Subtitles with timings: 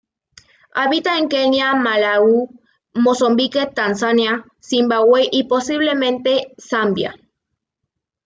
[0.73, 2.47] Habita en Kenia, Malaui,
[2.95, 7.13] Mozambique, Tanzania, Zimbabue y posiblemente Zambia.